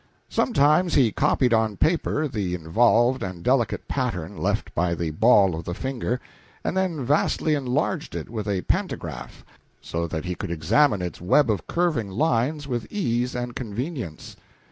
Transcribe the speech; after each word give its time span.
Sometimes 0.29 0.95
he 0.95 1.11
copied 1.11 1.53
on 1.53 1.77
paper 1.77 2.27
the 2.27 2.55
involved 2.55 3.21
and 3.21 3.43
delicate 3.43 3.87
pattern 3.87 4.35
left 4.35 4.73
by 4.73 4.95
the 4.95 5.11
ball 5.11 5.53
of 5.53 5.67
a 5.67 5.75
finger, 5.75 6.19
and 6.63 6.75
then 6.75 7.05
vastly 7.05 7.53
enlarged 7.53 8.15
it 8.15 8.27
with 8.27 8.47
a 8.47 8.61
pantograph 8.63 9.45
so 9.79 10.07
that 10.07 10.25
he 10.25 10.33
could 10.33 10.49
examine 10.49 11.03
its 11.03 11.21
web 11.21 11.51
of 11.51 11.67
curving 11.67 12.09
lines 12.09 12.67
with 12.67 12.87
ease 12.91 13.35
and 13.35 13.55
convenience. 13.55 14.35